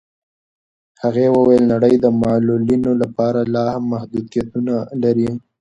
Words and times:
هغې 1.01 1.27
وویل 1.37 1.63
نړۍ 1.73 1.95
د 1.99 2.05
معلولینو 2.21 2.91
لپاره 3.01 3.39
لاهم 3.55 3.83
محدودیتونه 3.93 4.73
لري. 5.03 5.29